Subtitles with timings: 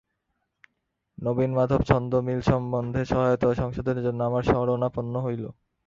[1.17, 5.43] নবীনমাধব ছন্দ মিল সম্বন্ধে সহায়তা ও সংশোধনের জন্য আমার শরণাপন্ন হইল।